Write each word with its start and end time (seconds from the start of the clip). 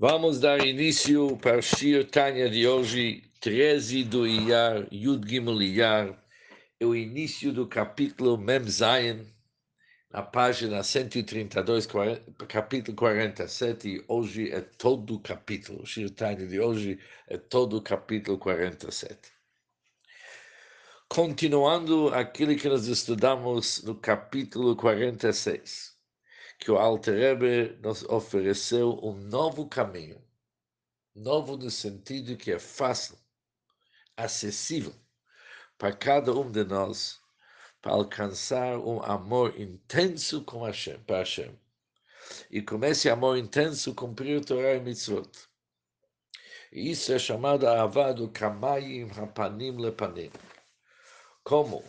Vamos 0.00 0.38
dar 0.38 0.64
início 0.64 1.36
para 1.38 1.60
Shir 1.60 2.08
Tanya 2.08 2.48
de 2.48 2.68
hoje, 2.68 3.24
13 3.40 4.04
do 4.04 4.28
Iyar, 4.28 4.86
Yud 4.92 5.28
Gimel 5.28 5.60
Iyar, 5.60 6.24
é 6.78 6.86
o 6.86 6.94
início 6.94 7.52
do 7.52 7.66
capítulo 7.66 8.38
Mem 8.38 8.62
Zayin, 8.62 9.26
na 10.08 10.22
página 10.22 10.84
132, 10.84 11.86
40, 11.86 12.46
capítulo 12.46 12.96
47, 12.96 13.88
e 13.88 14.04
hoje 14.06 14.52
é 14.52 14.60
todo 14.60 15.16
o 15.16 15.20
capítulo. 15.20 15.82
O 15.82 15.84
Shir 15.84 16.10
Tanya 16.10 16.46
de 16.46 16.60
hoje 16.60 17.00
é 17.26 17.36
todo 17.36 17.78
o 17.78 17.82
capítulo 17.82 18.38
47. 18.38 19.32
Continuando 21.08 22.14
aquilo 22.14 22.54
que 22.54 22.68
nós 22.68 22.86
estudamos 22.86 23.82
no 23.82 23.96
capítulo 23.96 24.76
46 24.76 25.97
que 26.58 26.70
o 26.70 26.76
Alter 26.76 27.78
nos 27.80 28.02
ofereceu 28.04 28.98
um 29.02 29.14
novo 29.14 29.68
caminho, 29.68 30.20
novo 31.14 31.56
no 31.56 31.70
sentido 31.70 32.36
que 32.36 32.50
é 32.52 32.58
fácil, 32.58 33.16
acessível 34.16 34.94
para 35.78 35.94
cada 35.94 36.34
um 36.34 36.50
de 36.50 36.64
nós, 36.64 37.20
para 37.80 37.92
alcançar 37.92 38.76
um 38.78 39.00
amor 39.04 39.58
intenso 39.58 40.42
com 40.42 40.64
Hashem, 40.64 40.98
para 41.04 41.18
Hashem. 41.18 41.56
E 42.50 42.60
com 42.60 42.84
esse 42.84 43.08
amor 43.08 43.38
intenso 43.38 43.94
cumprir 43.94 44.44
Torah 44.44 44.74
e 44.74 44.80
Mitzvot. 44.80 45.30
E 46.72 46.90
isso 46.90 47.12
é 47.12 47.18
chamado 47.18 47.66
Avado 47.66 48.28
Kamayim 48.28 49.08
Hapanim 49.16 49.76
Lepanim. 49.78 50.30
Como 51.44 51.82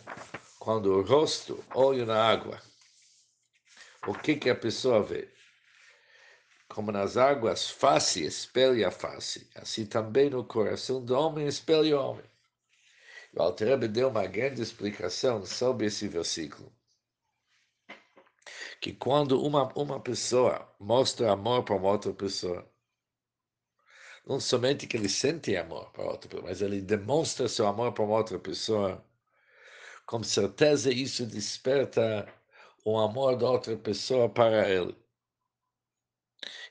quando 0.58 0.86
o 0.92 1.02
rosto 1.02 1.62
olha 1.74 2.06
na 2.06 2.22
água 2.24 2.62
o 4.06 4.14
que, 4.14 4.36
que 4.36 4.48
a 4.48 4.54
pessoa 4.54 5.02
vê? 5.02 5.28
Como 6.68 6.92
nas 6.92 7.16
águas, 7.16 7.68
face 7.68 8.24
espelha 8.24 8.90
face, 8.90 9.50
assim 9.54 9.84
também 9.84 10.30
no 10.30 10.44
coração 10.44 11.04
do 11.04 11.14
homem 11.14 11.46
espelha 11.46 11.98
o 11.98 12.10
homem. 12.10 12.24
O 13.34 13.42
Alter 13.42 13.78
deu 13.88 14.08
uma 14.08 14.26
grande 14.26 14.62
explicação 14.62 15.44
sobre 15.44 15.86
esse 15.86 16.08
versículo. 16.08 16.72
Que 18.80 18.92
quando 18.92 19.42
uma, 19.42 19.70
uma 19.78 20.00
pessoa 20.00 20.72
mostra 20.80 21.32
amor 21.32 21.64
para 21.64 21.76
uma 21.76 21.90
outra 21.90 22.12
pessoa, 22.12 22.68
não 24.26 24.40
somente 24.40 24.86
que 24.86 24.96
ele 24.96 25.08
sente 25.08 25.56
amor 25.56 25.90
para 25.92 26.04
outra 26.04 26.28
pessoa, 26.28 26.48
mas 26.48 26.62
ele 26.62 26.80
demonstra 26.80 27.48
seu 27.48 27.66
amor 27.66 27.92
para 27.92 28.04
uma 28.04 28.16
outra 28.16 28.38
pessoa, 28.38 29.04
com 30.06 30.22
certeza 30.22 30.90
isso 30.90 31.26
desperta 31.26 32.26
o 32.84 32.98
amor 32.98 33.36
da 33.36 33.50
outra 33.50 33.76
pessoa 33.76 34.28
para 34.28 34.68
ele. 34.68 34.96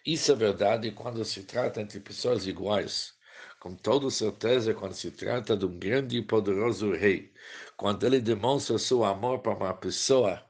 Isso 0.05 0.31
é 0.31 0.35
verdade 0.35 0.91
quando 0.91 1.23
se 1.23 1.43
trata 1.43 1.81
entre 1.81 1.99
pessoas 1.99 2.47
iguais. 2.47 3.13
Com 3.59 3.75
toda 3.75 4.09
certeza, 4.09 4.73
quando 4.73 4.93
se 4.93 5.11
trata 5.11 5.55
de 5.55 5.65
um 5.65 5.77
grande 5.77 6.17
e 6.17 6.21
poderoso 6.23 6.91
rei, 6.93 7.33
quando 7.75 8.05
ele 8.05 8.21
demonstra 8.21 8.79
seu 8.79 9.03
amor 9.03 9.39
para 9.39 9.55
uma 9.55 9.73
pessoa 9.73 10.43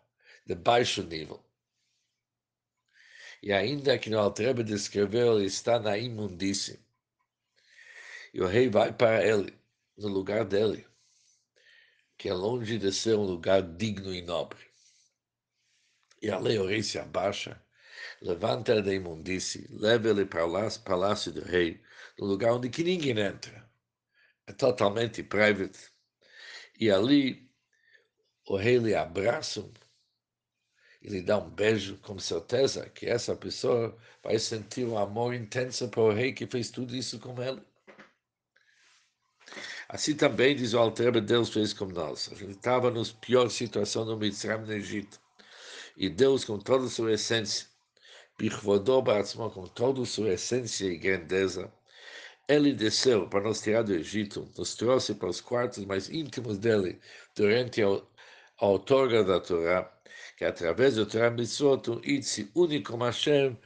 de 0.45 0.55
baixo 0.55 1.03
nível. 1.03 1.43
E 3.41 3.51
ainda 3.51 3.97
que 3.97 4.09
no 4.09 4.19
Altrebe 4.19 4.63
descreveu, 4.63 5.37
ele 5.37 5.47
está 5.47 5.79
na 5.79 5.97
imundície. 5.97 6.79
E 8.33 8.41
o 8.41 8.47
rei 8.47 8.69
vai 8.69 8.93
para 8.93 9.25
ele, 9.25 9.57
no 9.97 10.07
lugar 10.07 10.45
dele, 10.45 10.85
que 12.17 12.29
é 12.29 12.33
longe 12.33 12.77
de 12.77 12.91
ser 12.91 13.17
um 13.17 13.23
lugar 13.23 13.61
digno 13.61 14.13
e 14.13 14.21
nobre. 14.21 14.68
E 16.21 16.29
a 16.29 16.37
lei 16.37 16.57
rei 16.65 16.83
se 16.83 16.99
abaixa, 16.99 17.61
levanta 18.21 18.73
ele 18.73 18.81
da 18.81 18.93
imundície, 18.93 19.67
leva 19.69 20.09
ele 20.09 20.25
para 20.25 20.45
o 20.45 20.79
palácio 20.81 21.31
do 21.31 21.41
rei, 21.41 21.81
no 22.17 22.25
lugar 22.25 22.53
onde 22.53 22.69
que 22.69 22.83
ninguém 22.83 23.17
entra. 23.19 23.69
É 24.47 24.53
totalmente 24.53 25.23
private. 25.23 25.79
E 26.79 26.89
ali 26.91 27.49
o 28.47 28.57
rei 28.57 28.77
lhe 28.77 28.95
abraça 28.95 29.69
e 31.01 31.07
lhe 31.07 31.21
dá 31.21 31.37
um 31.37 31.49
beijo, 31.49 31.97
com 31.97 32.19
certeza 32.19 32.89
que 32.89 33.05
essa 33.05 33.35
pessoa 33.35 33.97
vai 34.23 34.37
sentir 34.37 34.85
um 34.85 34.97
amor 34.97 35.33
intenso 35.33 35.87
para 35.87 36.01
o 36.01 36.11
rei 36.11 36.33
que 36.33 36.45
fez 36.47 36.69
tudo 36.69 36.95
isso 36.95 37.19
com 37.19 37.41
ele. 37.41 37.61
Assim 39.87 40.15
também, 40.15 40.55
diz 40.55 40.73
o 40.73 40.79
Alter, 40.79 41.19
Deus 41.21 41.49
fez 41.49 41.73
com 41.73 41.85
nós. 41.85 42.29
Ele 42.31 42.51
estava 42.51 42.91
nas 42.91 43.11
piores 43.11 43.53
situações 43.53 44.07
no 44.07 44.17
Mitzrayim, 44.17 44.65
no 44.65 44.73
Egito. 44.73 45.19
E 45.99 46.07
Deus, 46.07 46.45
com 46.45 46.57
toda 46.57 46.85
a 46.85 46.89
sua 46.89 47.11
essência, 47.11 47.67
Bichvodó 48.37 49.01
Baratzmó, 49.01 49.49
com 49.49 49.67
toda 49.67 50.01
a 50.01 50.05
sua 50.05 50.29
essência 50.29 50.85
e 50.85 50.97
grandeza, 50.97 51.69
ele 52.47 52.71
desceu 52.71 53.27
para 53.27 53.41
nos 53.41 53.59
tirar 53.59 53.83
do 53.83 53.93
Egito, 53.93 54.49
nos 54.57 54.75
trouxe 54.75 55.13
para 55.13 55.27
os 55.27 55.41
quartos 55.41 55.83
mais 55.83 56.09
íntimos 56.09 56.57
dele 56.57 57.01
durante 57.35 57.83
a, 57.83 57.87
a 57.87 58.65
outorga 58.65 59.25
da 59.25 59.41
Torá, 59.41 59.91
que 60.37 60.45
através 60.45 60.95
do 60.95 61.05
Torá 61.05 61.29
Mitzvot, 61.29 61.89
o 61.89 62.01
une 62.55 62.81
com 62.81 62.97
Hashem 62.99 63.59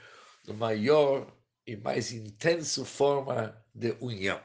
no 0.48 0.56
maior 0.56 1.32
e 1.68 1.76
mais 1.78 2.12
intenso 2.12 2.84
forma 2.84 3.56
de 3.76 3.96
união. 4.02 4.42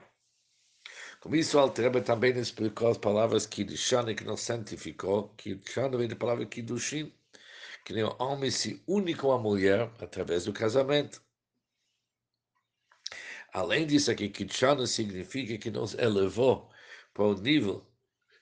Com 1.21 1.35
isso, 1.35 1.57
o 1.57 1.61
Altreba 1.61 2.03
também 2.03 2.37
explicou 2.39 2.89
as 2.91 2.99
palavras 2.99 3.47
Kiddushan 3.47 4.15
que 4.15 4.25
nos 4.25 4.43
santificou, 4.43 5.31
Kiddushan 5.39 5.91
vem 5.97 6.07
da 6.07 6.15
palavra 6.15 6.45
Kiddushin, 6.45 7.13
que 7.89 7.95
nem 7.95 8.05
o 8.05 8.15
homem 8.19 8.51
se 8.51 8.83
une 8.87 9.15
com 9.15 9.33
a 9.33 9.39
mulher 9.39 9.91
através 9.99 10.45
do 10.45 10.53
casamento. 10.53 11.23
Além 13.51 13.87
disso, 13.87 14.11
aqui, 14.11 14.29
Kitshana 14.29 14.87
significa 14.87 15.57
que 15.57 15.71
nos 15.71 15.95
elevou 15.95 16.71
para 17.15 17.25
o 17.25 17.33
nível 17.33 17.91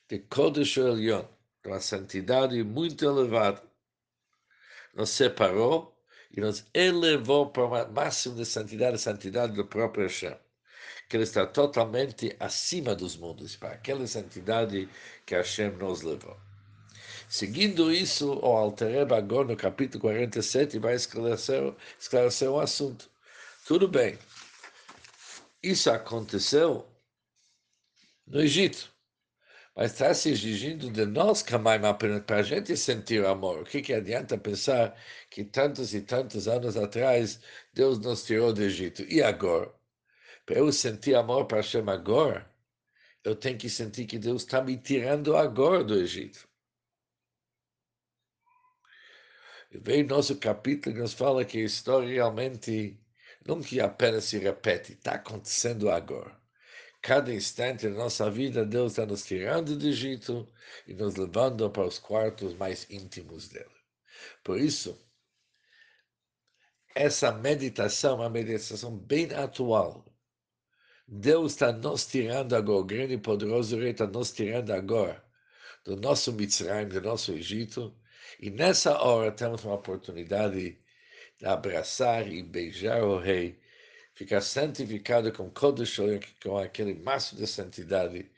de 0.08 0.18
Kodesh 0.18 0.78
Elyon, 0.78 1.24
de 1.62 1.68
uma 1.68 1.78
santidade 1.78 2.60
muito 2.64 3.04
elevada. 3.04 3.62
Nos 4.92 5.10
separou 5.10 5.96
e 6.32 6.40
nos 6.40 6.64
elevou 6.74 7.48
para 7.52 7.84
o 7.84 7.92
máximo 7.92 8.34
de 8.34 8.44
santidade, 8.44 8.96
a 8.96 8.98
santidade 8.98 9.52
do 9.52 9.64
próprio 9.64 10.08
Hashem. 10.08 10.36
Que 11.08 11.18
ele 11.18 11.22
está 11.22 11.46
totalmente 11.46 12.34
acima 12.40 12.96
dos 12.96 13.16
mundos, 13.16 13.54
para 13.54 13.74
aquela 13.74 14.08
santidade 14.08 14.88
que 15.24 15.36
Hashem 15.36 15.70
nos 15.76 16.02
levou. 16.02 16.45
Seguindo 17.28 17.92
isso, 17.92 18.34
o 18.34 18.46
Alter 18.46 19.12
agora 19.12 19.48
no 19.48 19.56
capítulo 19.56 20.02
47 20.02 20.78
vai 20.78 20.94
esclarecer, 20.94 21.74
esclarecer 21.98 22.50
o 22.50 22.60
assunto. 22.60 23.10
Tudo 23.66 23.88
bem. 23.88 24.16
Isso 25.62 25.90
aconteceu 25.90 26.86
no 28.26 28.40
Egito. 28.40 28.94
Mas 29.74 29.92
está 29.92 30.14
se 30.14 30.30
exigindo 30.30 30.90
de 30.90 31.04
nós, 31.04 31.42
Kamaim, 31.42 31.80
para 32.26 32.36
a 32.38 32.42
gente 32.42 32.76
sentir 32.76 33.26
amor. 33.26 33.60
O 33.60 33.64
que, 33.64 33.82
que 33.82 33.92
adianta 33.92 34.38
pensar 34.38 34.96
que 35.28 35.44
tantos 35.44 35.92
e 35.94 36.00
tantos 36.00 36.48
anos 36.48 36.76
atrás 36.76 37.40
Deus 37.74 37.98
nos 37.98 38.24
tirou 38.24 38.52
do 38.54 38.62
Egito? 38.62 39.02
E 39.02 39.22
agora? 39.22 39.70
Para 40.46 40.58
eu 40.58 40.72
sentir 40.72 41.14
amor 41.14 41.46
para 41.46 41.58
Hashem 41.58 41.88
agora, 41.88 42.48
eu 43.24 43.34
tenho 43.34 43.58
que 43.58 43.68
sentir 43.68 44.06
que 44.06 44.18
Deus 44.18 44.42
está 44.42 44.62
me 44.62 44.78
tirando 44.78 45.36
agora 45.36 45.84
do 45.84 45.94
Egito. 45.94 46.48
Vem 49.72 50.04
nosso 50.04 50.36
capítulo 50.36 50.94
que 50.94 51.00
nos 51.00 51.12
fala 51.12 51.44
que 51.44 51.58
a 51.58 51.64
história 51.64 52.08
realmente 52.08 52.98
não 53.46 53.60
que 53.60 53.80
apenas 53.80 54.24
se 54.24 54.38
repete, 54.38 54.92
está 54.92 55.14
acontecendo 55.14 55.90
agora. 55.90 56.36
Cada 57.00 57.32
instante 57.32 57.88
da 57.88 57.94
nossa 57.94 58.30
vida, 58.30 58.64
Deus 58.64 58.92
está 58.92 59.06
nos 59.06 59.24
tirando 59.24 59.76
do 59.76 59.86
Egito 59.86 60.48
e 60.86 60.94
nos 60.94 61.14
levando 61.14 61.70
para 61.70 61.86
os 61.86 61.98
quartos 61.98 62.54
mais 62.54 62.86
íntimos 62.90 63.48
dele. 63.48 63.70
Por 64.42 64.58
isso, 64.58 64.98
essa 66.94 67.30
meditação 67.30 68.12
é 68.12 68.22
uma 68.22 68.30
meditação 68.30 68.96
bem 68.96 69.32
atual. 69.34 70.04
Deus 71.06 71.52
está 71.52 71.70
nos 71.70 72.06
tirando 72.06 72.54
agora, 72.56 72.80
o 72.80 72.84
grande 72.84 73.14
e 73.14 73.18
poderoso 73.18 73.78
Rei 73.78 73.90
está 73.90 74.06
nos 74.06 74.32
tirando 74.32 74.70
agora 74.72 75.24
do 75.84 75.96
nosso 75.96 76.32
Mitzrayim, 76.32 76.88
do 76.88 77.00
nosso 77.00 77.32
Egito, 77.32 77.96
e 78.40 78.50
nessa 78.50 79.00
hora 79.00 79.32
temos 79.32 79.64
uma 79.64 79.74
oportunidade 79.74 80.78
de 81.38 81.46
abraçar 81.46 82.26
e 82.26 82.42
beijar 82.42 83.02
o 83.02 83.18
rei, 83.18 83.58
ficar 84.14 84.40
santificado 84.40 85.32
com 85.32 85.50
Kodesh 85.50 85.98
com 86.42 86.58
aquele 86.58 86.94
máximo 86.94 87.40
de 87.40 87.46
santidade, 87.46 88.30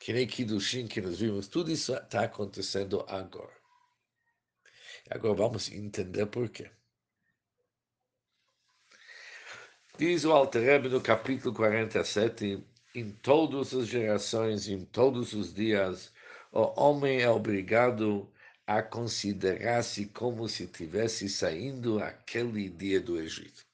que 0.00 0.12
nem 0.12 0.26
Kiddushin 0.26 0.86
que 0.86 1.00
nós 1.00 1.18
vimos, 1.18 1.48
tudo 1.48 1.70
isso 1.70 1.94
está 1.94 2.24
acontecendo 2.24 3.04
agora. 3.08 3.56
Agora 5.10 5.34
vamos 5.34 5.70
entender 5.70 6.26
por 6.26 6.48
quê. 6.48 6.70
Diz 9.98 10.24
o 10.24 10.32
Alter 10.32 10.88
no 10.88 11.00
capítulo 11.00 11.52
47, 11.54 12.64
em 12.94 13.10
todas 13.10 13.74
as 13.74 13.88
gerações, 13.88 14.68
em 14.68 14.84
todos 14.84 15.32
os 15.32 15.52
dias, 15.52 16.12
o 16.52 16.80
homem 16.80 17.20
é 17.20 17.28
obrigado 17.28 18.30
a 18.68 18.82
considerar-se 18.82 20.04
como 20.08 20.46
se 20.46 20.66
tivesse 20.66 21.26
saindo 21.26 22.04
aquele 22.04 22.68
dia 22.68 23.00
do 23.00 23.18
Egito. 23.18 23.64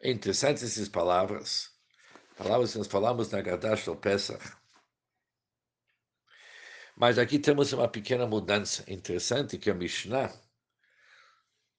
É 0.00 0.08
interessante 0.08 0.64
essas 0.64 0.88
palavras, 0.88 1.68
palavras 2.36 2.70
que 2.70 2.78
nós 2.78 2.86
falamos 2.86 3.28
na 3.32 3.42
Gadasha 3.42 3.92
Pesach. 3.96 4.40
Mas 6.96 7.18
aqui 7.18 7.36
temos 7.36 7.72
uma 7.72 7.88
pequena 7.88 8.28
mudança 8.28 8.84
interessante 8.86 9.58
que 9.58 9.68
a 9.68 9.74
Mishnah, 9.74 10.32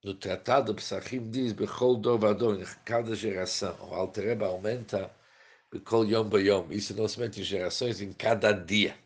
no 0.03 0.13
Tratado 0.13 0.75
Psachim, 0.75 1.31
diz: 1.31 1.53
Bechol 1.53 1.95
Dovador, 1.95 2.59
em 2.59 2.65
cada 2.83 3.15
geração, 3.15 3.77
o 3.89 3.93
Altereba 3.93 4.47
aumenta 4.47 5.09
Bechol 5.71 6.05
Yom 6.05 6.27
Bayom. 6.27 6.67
Isso 6.71 6.93
não 6.95 7.07
somente 7.07 7.41
em 7.41 7.43
gerações, 7.43 8.01
em 8.01 8.11
cada 8.11 8.51
dia. 8.51 8.97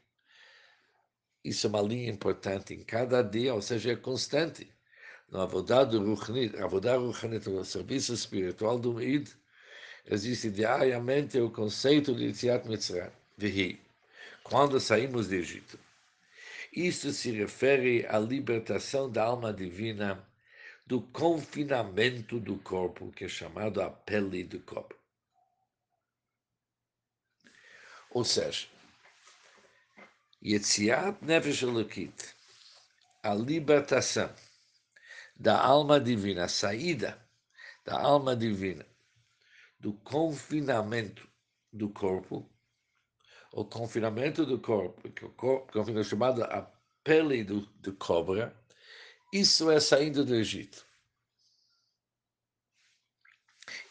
Isso 1.43 1.67
é 1.67 1.69
uma 1.69 1.81
linha 1.81 2.09
importante. 2.09 2.73
Em 2.73 2.83
cada 2.83 3.21
dia, 3.21 3.53
ou 3.53 3.61
seja, 3.61 3.91
é 3.91 3.95
constante 3.95 4.67
no 5.29 5.41
Avodado 5.41 5.99
Ruchnit, 6.03 7.49
no 7.49 7.65
serviço 7.65 8.13
espiritual 8.13 8.79
do 8.79 8.93
Meid, 8.93 9.31
existe 10.05 10.49
diariamente 10.49 11.39
o 11.39 11.51
conceito 11.51 12.15
de 12.15 12.25
Yitziat 12.25 12.67
Mitzrayim, 12.67 13.11
Vihi, 13.37 13.81
quando 14.43 14.79
saímos 14.79 15.27
do 15.27 15.35
Egito. 15.35 15.79
Isso 16.71 17.11
se 17.11 17.31
refere 17.31 18.05
à 18.07 18.19
libertação 18.19 19.09
da 19.09 19.23
alma 19.23 19.51
divina 19.51 20.23
do 20.85 21.01
confinamento 21.01 22.39
do 22.39 22.57
corpo, 22.59 23.11
que 23.11 23.25
é 23.25 23.27
chamado 23.27 23.81
a 23.81 23.89
pele 23.89 24.43
do 24.43 24.59
corpo. 24.59 24.94
Ou 28.15 28.23
seja, 28.23 28.69
Yetziat 30.41 31.17
Nefesh 31.21 31.63
Elokit, 31.63 32.33
a 33.21 33.33
libertação 33.33 34.33
da 35.35 35.59
alma 35.59 35.99
divina, 35.99 36.45
a 36.45 36.47
saída 36.47 37.21
da 37.83 37.99
alma 37.99 38.33
divina 38.33 38.85
do 39.77 39.91
confinamento 39.95 41.27
do 41.73 41.89
corpo, 41.89 42.49
o 43.51 43.65
confinamento 43.65 44.45
do 44.45 44.61
corpo, 44.61 45.11
que 45.11 45.25
o 45.25 45.33
corpo, 45.33 45.99
é 45.99 46.03
chamado 46.05 46.41
a 46.45 46.61
pele 47.03 47.43
do, 47.43 47.65
do 47.81 47.91
cobra, 47.97 48.57
isso 49.33 49.69
é 49.69 49.77
saindo 49.81 50.23
do 50.23 50.35
Egito. 50.35 50.87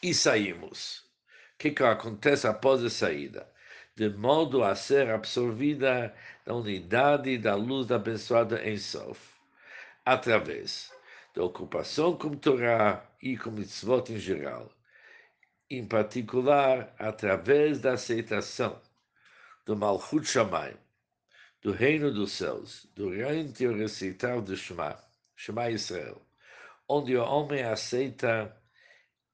E 0.02 0.14
saímos. 0.14 1.00
O 1.00 1.58
que, 1.58 1.72
que 1.72 1.82
acontece 1.82 2.46
após 2.46 2.82
a 2.82 2.88
saída? 2.88 3.53
De 3.96 4.08
modo 4.08 4.64
a 4.64 4.74
ser 4.74 5.08
absorvida 5.08 6.12
na 6.44 6.54
unidade 6.54 7.38
da 7.38 7.54
luz 7.54 7.86
da 7.86 7.94
abençoada 7.94 8.68
em 8.68 8.76
Sof, 8.76 9.20
através 10.04 10.92
da 11.32 11.44
ocupação 11.44 12.16
com 12.16 12.36
Torá 12.36 13.08
e 13.22 13.36
com 13.36 13.52
mitzvot 13.52 14.12
em 14.12 14.18
geral, 14.18 14.68
em 15.70 15.86
particular 15.86 16.92
através 16.98 17.80
da 17.80 17.92
aceitação 17.92 18.80
do 19.64 19.76
Malchut 19.76 20.26
Shamayim, 20.26 20.76
do 21.62 21.70
reino 21.70 22.12
dos 22.12 22.32
céus, 22.32 22.88
durante 22.96 23.64
o 23.64 23.76
recitar 23.76 24.40
do 24.40 24.56
Shema, 24.56 24.98
Shema 25.36 25.70
Israel, 25.70 26.20
onde 26.88 27.16
o 27.16 27.24
homem 27.24 27.62
aceita 27.62 28.54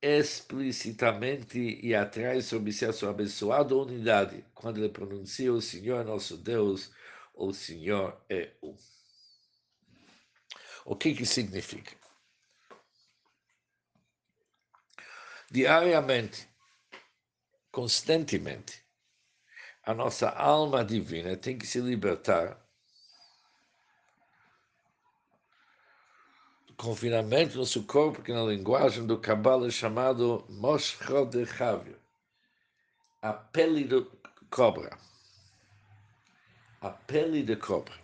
explicitamente 0.03 1.59
e 1.59 1.95
atrai 1.95 2.41
sobre 2.41 2.73
si 2.73 2.85
a 2.85 2.93
sua 2.93 3.11
abençoada 3.11 3.77
unidade, 3.77 4.45
quando 4.55 4.79
ele 4.79 4.89
pronuncia 4.89 5.53
o 5.53 5.61
Senhor 5.61 6.05
nosso 6.05 6.37
Deus, 6.37 6.91
o 7.35 7.53
Senhor 7.53 8.19
é 8.29 8.53
um. 8.63 8.77
O 10.85 10.97
que 10.97 11.15
que 11.15 11.27
significa? 11.27 11.95
Diariamente, 15.51 16.49
constantemente, 17.71 18.83
a 19.83 19.93
nossa 19.93 20.31
alma 20.31 20.85
divina 20.85 21.37
tem 21.37 21.59
que 21.59 21.67
se 21.67 21.81
libertar 21.81 22.60
confinamento 26.81 27.53
do 27.53 27.59
nosso 27.59 27.83
corpo, 27.83 28.23
que 28.23 28.33
na 28.33 28.43
linguagem 28.43 29.07
do 29.07 29.19
Kabbalah 29.19 29.67
é 29.67 29.71
chamado 29.71 30.47
Moshchod 30.49 31.45
a 33.23 33.35
pele 33.35 33.85
do 33.85 34.11
cobra. 34.51 34.99
A 36.81 36.89
pele 36.89 37.43
de 37.43 37.55
cobra. 37.57 37.95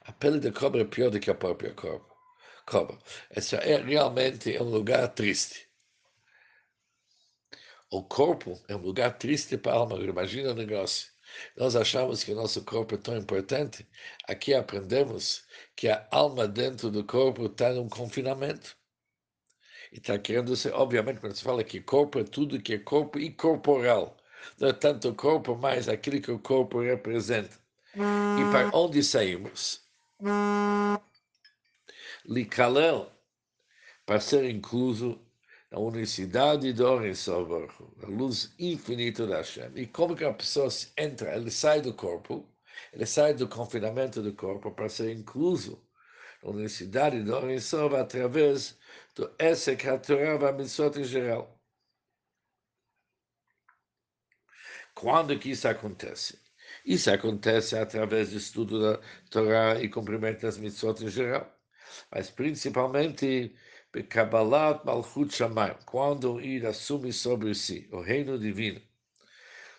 A 0.00 0.10
pele 0.12 0.40
de 0.40 0.50
cobra 0.50 0.82
é 0.82 0.84
pior 0.84 1.10
do 1.10 1.20
que 1.20 1.30
a 1.30 1.34
própria 1.34 1.72
cobra. 1.72 2.04
cobra. 2.66 2.98
Esse 3.30 3.54
é 3.54 3.76
realmente 3.76 4.58
um 4.58 4.64
lugar 4.64 5.06
triste. 5.14 5.68
O 7.88 8.02
corpo 8.02 8.60
é 8.66 8.74
um 8.74 8.80
lugar 8.80 9.16
triste 9.16 9.56
para 9.56 9.74
a 9.74 9.76
alma. 9.76 9.96
Imagina 9.98 10.50
o 10.50 10.54
negócio. 10.54 11.13
Nós 11.56 11.76
achamos 11.76 12.24
que 12.24 12.32
o 12.32 12.36
nosso 12.36 12.64
corpo 12.64 12.94
é 12.94 12.98
tão 12.98 13.16
importante. 13.16 13.86
Aqui 14.28 14.54
aprendemos 14.54 15.44
que 15.76 15.88
a 15.88 16.06
alma 16.10 16.46
dentro 16.48 16.90
do 16.90 17.04
corpo 17.04 17.46
está 17.46 17.72
num 17.72 17.88
confinamento. 17.88 18.76
E 19.92 19.98
está 19.98 20.18
querendo 20.18 20.56
ser, 20.56 20.72
obviamente, 20.74 21.20
quando 21.20 21.36
se 21.36 21.44
fala 21.44 21.62
que 21.62 21.80
corpo 21.80 22.18
é 22.18 22.24
tudo 22.24 22.60
que 22.60 22.74
é 22.74 22.78
corpo 22.78 23.18
e 23.18 23.30
corporal. 23.32 24.16
Não 24.58 24.68
é 24.68 24.72
tanto 24.72 25.08
o 25.08 25.14
corpo, 25.14 25.56
mas 25.56 25.88
aquilo 25.88 26.20
que 26.20 26.30
o 26.30 26.38
corpo 26.38 26.80
representa. 26.80 27.56
E 27.94 28.50
para 28.50 28.76
onde 28.76 29.02
saímos? 29.02 29.82
Likalel, 32.26 33.10
para 34.04 34.20
ser 34.20 34.50
incluso 34.50 35.23
na 35.74 35.80
unicidade 35.80 36.72
do 36.72 36.86
Orensover, 36.86 37.68
a 38.04 38.06
luz 38.06 38.54
infinita 38.60 39.26
da 39.26 39.38
Hashem. 39.38 39.72
E 39.74 39.86
como 39.88 40.14
que 40.14 40.24
a 40.24 40.32
pessoa 40.32 40.68
entra, 40.96 41.34
ele 41.34 41.50
sai 41.50 41.80
do 41.80 41.92
corpo, 41.92 42.48
ele 42.92 43.04
sai 43.04 43.34
do 43.34 43.48
confinamento 43.48 44.22
do 44.22 44.32
corpo 44.34 44.70
para 44.70 44.88
ser 44.88 45.10
incluso 45.12 45.84
na 46.42 46.50
unicidade 46.50 47.22
do 47.24 47.34
Orensover 47.34 47.98
através 47.98 48.78
do 49.16 49.34
Esek 49.36 49.88
HaTorah 49.88 50.50
e 50.50 50.52
Mitzvot 50.52 51.00
em 51.00 51.04
geral. 51.04 51.60
Quando 54.94 55.36
que 55.36 55.50
isso 55.50 55.66
acontece? 55.66 56.38
Isso 56.86 57.10
acontece 57.10 57.76
através 57.76 58.30
do 58.30 58.36
estudo 58.36 58.80
da 58.80 59.00
Torá 59.28 59.80
e 59.82 59.88
cumprimento 59.88 60.42
das 60.42 60.56
mitzvot 60.56 61.02
em 61.02 61.08
geral, 61.08 61.52
mas 62.12 62.30
principalmente 62.30 63.52
Kabbalat 64.02 64.84
Malchut 64.84 65.30
Shamayim, 65.30 65.76
quando 65.86 66.40
ir 66.40 66.66
assume 66.66 67.12
sobre 67.12 67.54
si 67.54 67.88
o 67.92 68.00
reino 68.00 68.38
divino, 68.38 68.80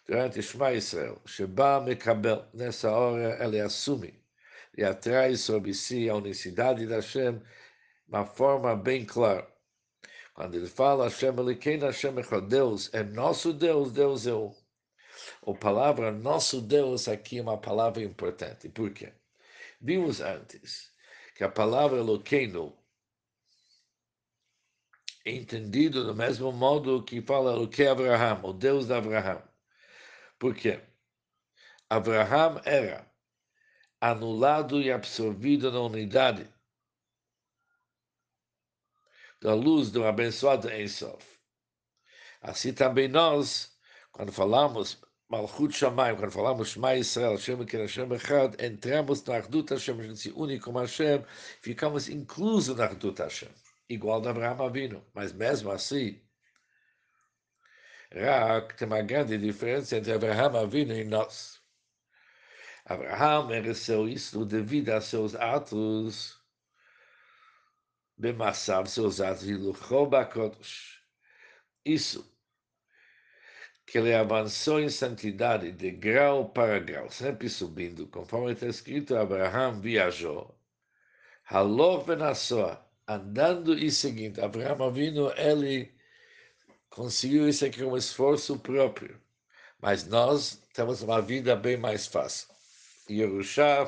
durante 0.08 0.42
Shema 0.42 0.72
Israel, 0.72 1.22
Sheba 1.26 1.82
Mekabel, 1.82 2.46
nessa 2.54 2.92
hora 2.92 3.44
ele 3.44 3.60
assume 3.60 4.14
e 4.78 4.84
atrai 4.84 5.36
sobre 5.36 5.74
si 5.74 6.10
a 6.10 6.16
unicidade 6.16 6.86
da 6.86 6.96
Hashem, 6.96 7.42
uma 8.08 8.26
forma 8.26 8.76
bem 8.76 9.06
clara. 9.06 9.48
Quando 10.34 10.56
ele 10.56 10.68
fala 10.68 11.06
Hashem 11.06 11.38
Elikein 11.40 11.80
Hashem 11.80 12.20
Echad, 12.20 12.48
Deus 12.48 12.94
é 12.94 13.04
nosso 13.04 13.54
Deus, 13.54 13.92
Deus 13.92 14.28
é 14.28 14.34
um. 14.34 14.54
A 15.48 15.54
palavra 15.54 16.12
nosso 16.12 16.62
Deus 16.62 17.08
aqui 17.08 17.40
é 17.40 17.42
uma 17.42 17.58
palavra 17.58 18.04
importante. 18.04 18.68
Por 18.70 18.92
quê? 18.92 19.14
Vimos 19.82 20.20
antes 20.22 20.92
que 21.36 21.44
a 21.44 21.50
palavra 21.50 21.98
Eloqueno 22.00 22.78
é 22.78 22.85
entendido 25.26 26.04
do 26.06 26.14
mesmo 26.14 26.52
modo 26.52 27.04
que 27.04 27.22
fala 27.22 27.58
o 27.58 27.68
que 27.68 27.86
Abraham, 27.88 28.42
o 28.44 28.54
Deus 28.54 28.88
de 28.88 28.94
Abraham. 28.94 29.42
Por 30.38 30.54
quê? 30.54 30.82
Abraham 31.90 32.62
era 32.66 33.10
anulado 34.00 34.82
e 34.82 34.92
absorvido 34.92 35.72
na 35.72 35.80
unidade 35.80 36.48
da 39.42 39.54
luz 39.54 39.92
do 39.92 40.06
abençoado 40.06 40.72
Ensof. 40.72 41.24
Assim 42.42 42.74
também 42.74 43.08
nós, 43.08 43.76
quando 44.12 44.32
falamos 44.32 45.02
Malchut 45.28 45.76
Shamayim, 45.76 46.16
quando 46.16 46.32
falamos 46.32 46.70
Shema 46.70 46.96
Israel, 46.96 47.32
Hashem 47.32 47.66
que 47.66 47.78
Hashem 47.78 48.12
Echad, 48.14 48.56
entramos 48.64 49.24
na 49.24 49.36
Ardut 49.38 49.74
Hashem, 49.74 50.00
a 50.00 50.04
gente 50.04 50.20
se 50.20 50.32
une 50.32 50.60
com 50.60 50.74
Hashem, 50.74 51.26
ficamos 51.62 52.08
inclusos 52.10 52.76
na 52.78 52.86
Ardut 52.86 53.20
Hashem, 53.20 53.50
igual 53.90 54.22
da 54.22 54.32
Abraham 54.32 54.66
Avinu. 54.66 55.06
Mas 55.14 55.34
mesmo 55.34 55.72
assim, 55.72 56.22
Rak 58.12 58.76
tem 58.76 58.88
uma 58.88 59.02
grande 59.02 59.38
diferença 59.38 59.98
entre 59.98 60.14
Abraham 60.14 60.60
Avinu 60.62 60.94
e 60.94 61.04
nós. 61.04 61.62
Abraham 62.86 63.48
mereceu 63.48 64.08
isso 64.08 64.46
devido 64.46 64.90
a 64.92 65.02
seus 65.02 65.36
atos, 65.36 66.40
Bemassav, 68.18 68.88
seus 68.88 69.20
atos, 69.20 69.44
e 69.50 69.56
Luchobakodosh. 69.56 71.02
Isso 71.84 72.32
que 73.86 73.98
ele 73.98 74.14
avançou 74.14 74.80
em 74.80 74.90
santidade 74.90 75.72
de 75.72 75.92
grau 75.92 76.50
para 76.50 76.80
grau, 76.80 77.10
sempre 77.10 77.50
subindo, 77.50 78.08
conforme 78.08 78.54
está 78.54 78.68
escrito, 78.68 79.16
Abraham 79.16 79.80
viajou, 79.80 80.60
Halor 81.46 82.04
Benassoa, 82.06 82.85
andando 83.08 83.78
e 83.78 83.92
seguindo. 83.92 84.44
Abraham 84.44 84.92
vindo, 84.92 85.34
ele 85.38 85.94
conseguiu 86.90 87.48
isso 87.48 87.66
aqui 87.66 87.84
com 87.84 87.92
um 87.92 87.98
esforço 87.98 88.58
próprio. 88.60 89.20
Mas 89.80 90.06
nós 90.06 90.62
temos 90.74 91.02
uma 91.02 91.22
vida 91.22 91.56
bem 91.56 91.78
mais 91.78 92.08
fácil. 92.08 92.48
Yerushá, 93.10 93.88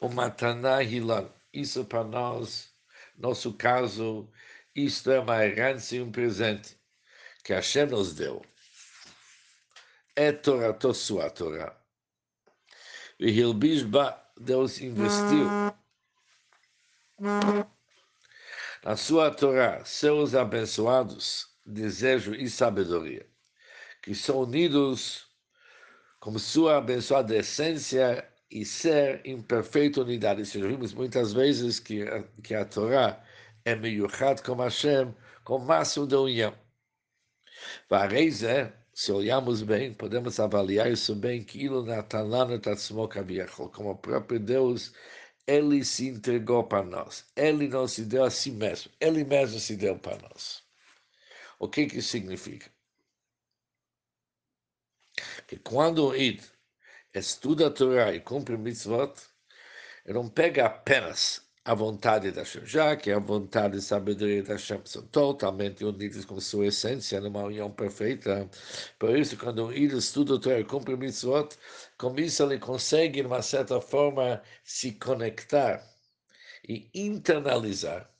o 0.00 0.08
Mataná 0.08 0.82
Hilal. 0.82 1.34
Isso 1.52 1.84
para 1.84 2.04
nós, 2.04 2.70
nosso 3.16 3.54
caso, 3.54 4.28
isto 4.74 5.10
é 5.10 5.20
uma 5.20 5.44
herança 5.44 5.96
e 5.96 6.02
um 6.02 6.10
presente 6.10 6.76
que 7.44 7.52
Hashem 7.54 7.86
nos 7.86 8.14
deu. 8.14 8.44
É 10.16 10.32
Torá, 10.32 10.76
sua 10.92 11.30
Torá. 11.30 11.76
E 13.18 13.30
Hilbishba, 13.30 14.20
Deus 14.36 14.80
investiu 14.80 15.48
na 18.84 18.96
sua 18.96 19.30
Torá, 19.30 19.84
seus 19.84 20.34
abençoados, 20.34 21.48
desejo 21.64 22.34
e 22.34 22.48
sabedoria, 22.48 23.26
que 24.02 24.14
são 24.14 24.40
unidos 24.40 25.26
como 26.20 26.38
sua 26.38 26.78
abençoada 26.78 27.36
essência 27.36 28.26
e 28.50 28.64
ser 28.64 29.20
em 29.24 29.40
perfeita 29.42 30.00
unidade. 30.00 30.42
Isso 30.42 30.60
vimos 30.60 30.94
muitas 30.94 31.32
vezes 31.32 31.78
que, 31.78 32.04
que 32.42 32.54
a 32.54 32.64
Torá 32.64 33.22
é 33.64 33.74
meio 33.74 34.06
com 34.44 34.54
Hashem, 34.56 35.14
com 35.44 35.56
o 35.56 35.64
máximo 35.64 36.06
da 36.06 36.20
união. 36.20 36.54
Vareze, 37.88 38.72
se 38.92 39.12
olharmos 39.12 39.62
bem, 39.62 39.92
podemos 39.92 40.38
avaliar 40.38 40.90
isso 40.90 41.14
bem, 41.14 41.42
que 41.42 41.64
Ilo 41.64 41.84
Natalana 41.84 42.58
Tatsmo 42.58 43.08
como 43.72 43.90
o 43.90 43.96
próprio 43.96 44.38
Deus, 44.38 44.92
ele 45.46 45.84
se 45.84 46.08
entregou 46.08 46.64
para 46.64 46.84
nós. 46.84 47.26
Ele 47.36 47.68
não 47.68 47.86
se 47.86 48.04
deu 48.04 48.24
a 48.24 48.30
si 48.30 48.50
mesmo, 48.50 48.92
ele 49.00 49.24
mesmo 49.24 49.58
se 49.58 49.76
deu 49.76 49.98
para 49.98 50.18
nós. 50.28 50.62
O 51.58 51.68
que 51.68 51.86
que 51.86 52.02
significa? 52.02 52.70
Que 55.46 55.58
quando 55.58 56.08
o 56.08 56.16
Id 56.16 56.42
estuda 57.12 57.68
a 57.68 57.70
Torá 57.70 58.12
e 58.12 58.20
cumpre 58.20 58.56
mitzvot, 58.56 59.14
ele 60.04 60.14
não 60.14 60.28
pega 60.28 60.66
apenas 60.66 61.48
a 61.64 61.74
vontade 61.74 62.30
da 62.30 62.42
Hashem, 62.42 62.64
já 62.66 62.94
que 62.96 63.10
a 63.10 63.18
vontade 63.18 63.78
e 63.78 63.82
sabedoria 63.82 64.42
da 64.42 64.52
Hashem 64.54 64.80
são 64.84 65.02
totalmente 65.06 65.84
unidas 65.84 66.24
com 66.24 66.38
sua 66.40 66.66
essência, 66.66 67.20
numa 67.20 67.42
união 67.44 67.70
perfeita. 67.70 68.48
Por 68.98 69.16
isso, 69.18 69.36
quando 69.38 69.72
ele 69.72 69.96
estuda 69.96 70.34
o 70.34 70.38
Torá 70.38 70.60
e 70.60 70.64
cumpre 70.64 70.96
mitzvot, 70.96 71.56
com 71.98 72.14
isso 72.18 72.42
ele 72.42 72.58
consegue, 72.58 73.22
de 73.22 73.26
uma 73.26 73.42
certa 73.42 73.80
forma, 73.80 74.42
se 74.62 74.92
conectar 74.92 75.82
e 76.68 76.90
internalizar 76.94 78.10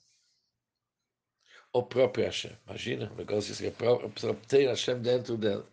o 1.72 1.82
próprio 1.82 2.24
Hashem. 2.26 2.56
Imagina, 2.66 3.10
o 3.12 3.16
negócio 3.16 3.54
que 3.54 3.66
a 3.66 4.08
pessoa 4.08 4.34
tem 4.48 4.68
Hashem 4.68 5.00
dentro 5.02 5.36
dele. 5.36 5.64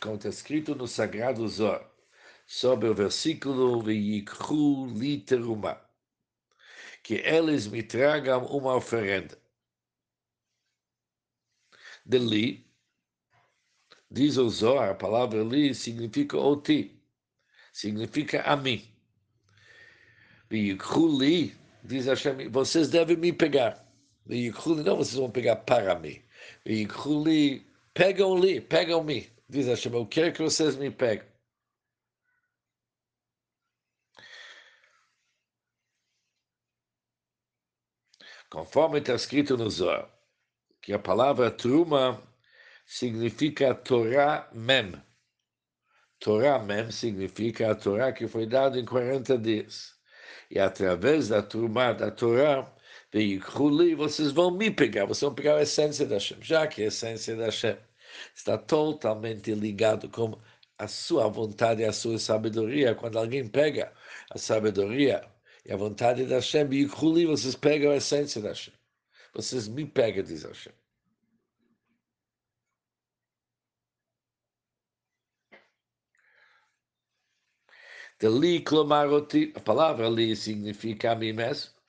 Como 0.00 0.14
está 0.14 0.28
escrito 0.28 0.76
no 0.76 0.86
Sagrado 0.86 1.48
Zohar, 1.48 1.84
sobre 2.46 2.88
o 2.88 2.94
versículo 2.94 3.82
que 7.02 7.14
eles 7.14 7.66
me 7.66 7.82
tragam 7.82 8.46
uma 8.46 8.76
oferenda. 8.76 9.36
De 12.06 12.18
li, 12.18 12.64
diz 14.08 14.36
o 14.36 14.48
Zohar, 14.48 14.90
a 14.90 14.94
palavra 14.94 15.42
li 15.42 15.74
significa 15.74 16.36
oti, 16.36 17.02
significa 17.72 18.42
a 18.42 18.54
mim. 18.54 18.88
Veyikru 20.48 21.18
li, 21.18 21.56
diz 21.82 22.06
Hashem, 22.06 22.50
vocês 22.50 22.88
devem 22.88 23.16
me 23.16 23.32
pegar. 23.32 23.84
Não 24.24 24.96
vocês 24.96 25.14
vão 25.14 25.30
pegar 25.30 25.56
para 25.56 25.98
mim. 25.98 26.22
Veyikru 26.64 27.24
li, 27.24 27.69
Pegam-lhe, 27.94 28.60
pegam-me. 28.60 29.30
Diz 29.48 29.66
Hashem, 29.66 29.92
eu 29.94 30.06
quero 30.06 30.32
que 30.32 30.42
vocês 30.42 30.76
me 30.76 30.90
peguem. 30.90 31.28
Conforme 38.48 38.98
está 38.98 39.14
escrito 39.14 39.56
no 39.56 39.70
Zohar, 39.70 40.10
que 40.82 40.92
a 40.92 40.98
palavra 40.98 41.50
truma 41.50 42.20
significa 42.84 43.74
Torá 43.74 44.50
Mem. 44.52 45.00
Torá 46.18 46.58
Mem 46.58 46.90
significa 46.90 47.70
a 47.70 47.74
Torá 47.76 48.12
que 48.12 48.26
foi 48.26 48.46
dada 48.46 48.78
em 48.78 48.84
40 48.84 49.38
dias. 49.38 49.94
E 50.50 50.58
através 50.58 51.28
da 51.28 51.42
truma 51.42 51.92
da 51.92 52.10
Torá, 52.10 52.72
Veikuli, 53.12 53.94
vocês 53.94 54.30
vão 54.32 54.50
me 54.50 54.70
pegar, 54.70 55.04
vocês 55.04 55.22
vão 55.22 55.34
pegar 55.34 55.56
a 55.56 55.62
essência 55.62 56.06
da 56.06 56.14
Hashem, 56.14 56.38
já 56.42 56.66
que 56.66 56.82
a 56.82 56.86
essência 56.86 57.36
da 57.36 57.46
Hashem 57.46 57.76
está 58.34 58.56
totalmente 58.58 59.52
ligado 59.54 60.08
com 60.08 60.38
a 60.78 60.88
sua 60.88 61.28
vontade 61.28 61.82
e 61.82 61.84
a 61.84 61.92
sua 61.92 62.18
sabedoria. 62.18 62.94
Quando 62.94 63.18
alguém 63.18 63.46
pega 63.48 63.92
a 64.30 64.38
sabedoria 64.38 65.24
e 65.64 65.72
a 65.72 65.76
vontade 65.76 66.24
da 66.26 66.36
Hashem, 66.36 66.66
Veikuli, 66.68 67.26
vocês 67.26 67.54
pegam 67.56 67.90
a 67.92 67.96
essência 67.96 68.40
da 68.40 68.48
Hashem. 68.50 68.74
Vocês 69.34 69.68
me 69.68 69.86
pegam, 69.86 70.24
diz 70.24 70.44
Hashem. 70.44 70.72
A 79.56 79.60
palavra 79.60 80.08
li 80.08 80.36
significa 80.36 81.12
a 81.12 81.14
mim 81.16 81.32
mesmo. 81.32 81.79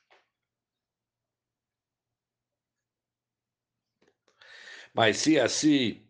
Mas 4.93 5.17
se 5.17 5.39
assim 5.39 6.05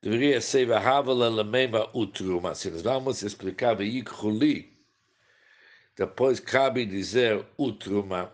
deveria 0.00 0.40
ser 0.40 0.68
Lamema 0.68 1.90
Utruma, 1.94 2.54
se 2.54 2.70
nós 2.70 2.82
vamos 2.82 3.22
explicar 3.22 3.74
Veikhuli, 3.74 4.78
depois 5.96 6.40
cabe 6.40 6.86
dizer 6.86 7.46
Utruma. 7.58 8.32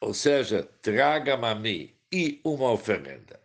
Ou 0.00 0.12
seja, 0.12 0.64
traga-me 0.82 1.46
a 1.46 1.54
mim 1.54 1.94
e 2.12 2.40
uma 2.44 2.72
oferenda. 2.72 3.40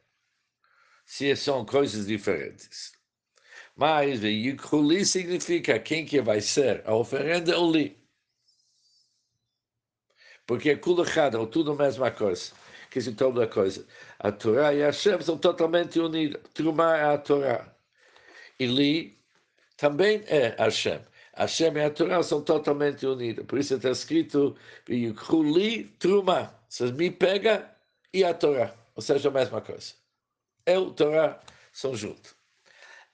Se 1.05 1.35
são 1.35 1.63
coisas 1.65 2.07
diferentes. 2.07 2.93
Mas 3.75 4.19
Veikhuli 4.21 5.05
significa 5.05 5.79
quem 5.79 6.05
que 6.05 6.19
vai 6.19 6.41
ser 6.41 6.81
a 6.87 6.95
oferenda 6.95 7.55
ou 7.57 7.71
li 7.71 8.06
porque 10.47 10.77
culachada, 10.77 11.39
ou 11.39 11.45
tudo 11.45 11.73
a 11.73 11.75
mesma 11.75 12.09
coisa. 12.09 12.53
Que 12.89 13.01
se 13.01 13.13
toda 13.13 13.45
coisa. 13.47 13.85
A 14.19 14.31
Torá 14.31 14.73
e 14.73 14.81
a 14.81 14.87
Hashem 14.87 15.21
são 15.21 15.37
totalmente 15.37 15.99
unidas. 15.99 16.41
Trumá 16.53 16.97
é 16.97 17.03
a 17.03 17.17
Torá. 17.17 17.75
Li 18.59 19.19
também 19.75 20.23
é 20.27 20.55
Hashem. 20.57 20.99
Hashem 21.35 21.73
e 21.75 21.81
a 21.81 21.89
Torá 21.91 22.23
são 22.23 22.41
totalmente 22.41 23.05
unidas. 23.05 23.45
Por 23.45 23.59
isso 23.59 23.75
está 23.75 23.91
escrito, 23.91 24.55
Li 24.87 25.83
Trumá. 25.99 26.53
Vocês 26.69 26.91
me 26.91 27.11
pega 27.11 27.69
e 28.13 28.23
a 28.23 28.33
Torá. 28.33 28.73
Ou 28.95 29.01
seja, 29.01 29.27
a 29.29 29.31
mesma 29.31 29.61
coisa. 29.61 29.93
Eu, 30.65 30.91
Torá, 30.91 31.39
são 31.73 31.93
juntos. 31.95 32.35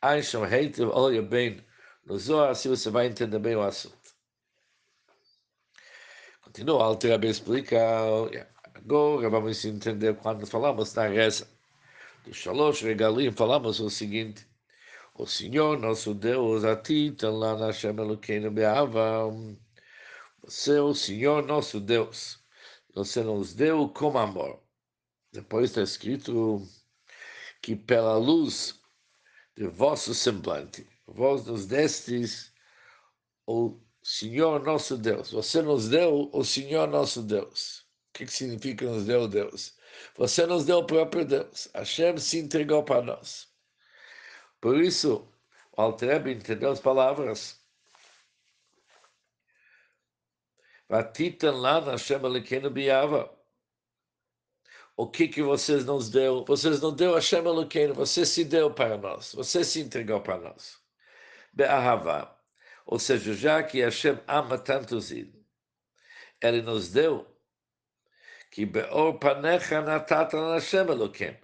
Einstein, 0.02 0.44
olha 0.92 1.22
bem 1.22 1.64
no 2.06 2.18
Zohar, 2.20 2.50
assim 2.50 2.70
você 2.70 2.90
vai 2.90 3.08
entender 3.08 3.40
bem 3.40 3.56
o 3.56 3.62
assunto. 3.62 4.03
Continua, 6.54 6.78
o 6.78 6.84
Alter 6.84 7.24
explica, 7.24 7.80
agora 8.76 9.28
vamos 9.28 9.66
entender 9.66 10.16
quando 10.18 10.46
falamos 10.46 10.94
na 10.94 11.08
reza 11.08 11.50
do 12.24 12.32
Shalosh 12.32 12.84
Regalim, 12.84 13.32
falamos 13.32 13.80
o 13.80 13.90
seguinte, 13.90 14.48
o 15.16 15.26
Senhor 15.26 15.80
nosso 15.80 16.14
Deus, 16.14 16.64
a 16.64 16.76
ti, 16.76 17.12
lá 17.24 17.58
na 17.58 17.74
Shem 17.74 17.90
Elokeinu 17.98 18.52
Beava, 18.52 19.32
você 20.44 20.78
é 20.78 20.82
o 20.82 20.94
Senhor 20.94 21.44
nosso 21.44 21.80
Deus, 21.80 22.40
você 22.94 23.24
nos 23.24 23.56
deu 23.56 23.90
com 23.90 24.16
amor. 24.16 24.62
Depois 25.32 25.72
está 25.72 25.82
escrito 25.82 26.62
que 27.64 27.76
pela 27.76 28.16
luz 28.16 28.80
de 29.58 29.66
vosso 29.66 30.14
semblante, 30.14 30.88
vós 31.08 31.48
nos 31.48 31.66
destes 31.66 32.54
o 33.48 33.83
Senhor 34.04 34.62
nosso 34.62 34.98
Deus. 34.98 35.32
Você 35.32 35.62
nos 35.62 35.88
deu 35.88 36.30
o 36.34 36.44
Senhor 36.44 36.88
nosso 36.88 37.24
Deus. 37.24 37.80
O 38.10 38.14
que, 38.14 38.26
que 38.26 38.34
significa 38.34 38.86
nos 38.86 39.06
deu 39.06 39.28
Deus? 39.28 39.78
Você 40.18 40.46
nos 40.46 40.66
deu 40.66 40.80
o 40.80 40.86
próprio 40.86 41.26
Deus. 41.26 41.70
Hashem 41.74 42.18
se 42.18 42.38
entregou 42.40 42.84
para 42.84 43.02
nós. 43.02 43.48
Por 44.60 44.80
isso, 44.80 45.28
o 45.76 45.82
Altrebe 45.82 46.32
entendeu 46.34 46.72
as 46.72 46.80
palavras. 46.80 47.62
Vatitan 50.90 51.54
lá 51.54 51.82
na 51.82 51.92
Hashem 51.94 52.24
Elikenu 52.26 52.70
Biava. 52.70 53.34
o 54.96 55.10
que 55.10 55.28
que 55.28 55.42
vocês 55.42 55.86
nos 55.86 56.10
deu? 56.10 56.46
Vocês 56.46 56.82
não 56.82 56.94
deu 56.94 57.16
Hashem 57.16 57.40
Eloqueno, 57.40 57.94
você 57.94 58.26
se 58.26 58.44
deu 58.46 58.72
para 58.74 58.98
nós, 58.98 59.34
você 59.34 59.64
se 59.64 59.80
entregou 59.80 60.22
para 60.22 60.38
nós. 60.40 60.78
Be'ahava. 61.54 62.43
Ou 62.86 63.00
seja, 63.00 63.34
já 63.34 63.64
que 63.64 63.82
Hashem 63.82 64.20
ama 64.28 64.58
tanto 64.58 64.96
os 64.96 65.12
ele 66.44 66.62
nos 66.62 66.90
deu 66.90 67.26
que 68.52 68.66
be'or 68.66 69.18
panecha 69.18 69.82
natata 69.82 70.38
Hashem 70.54 70.88
Eloqueno. 70.88 71.38